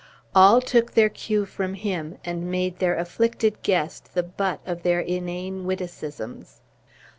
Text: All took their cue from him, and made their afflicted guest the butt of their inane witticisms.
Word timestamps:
All 0.33 0.61
took 0.61 0.93
their 0.95 1.09
cue 1.09 1.45
from 1.45 1.75
him, 1.75 2.17
and 2.25 2.49
made 2.49 2.79
their 2.79 2.95
afflicted 2.97 3.61
guest 3.61 4.15
the 4.15 4.23
butt 4.23 4.59
of 4.65 4.81
their 4.81 4.99
inane 4.99 5.63
witticisms. 5.65 6.61